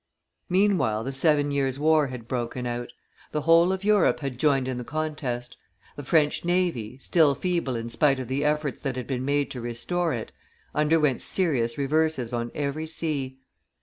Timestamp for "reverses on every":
11.77-12.87